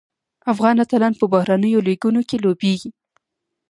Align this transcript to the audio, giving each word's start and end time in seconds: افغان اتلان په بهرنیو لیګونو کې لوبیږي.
افغان 0.53 0.75
اتلان 0.83 1.13
په 1.19 1.25
بهرنیو 1.33 1.85
لیګونو 1.87 2.21
کې 2.29 2.37
لوبیږي. 2.43 2.89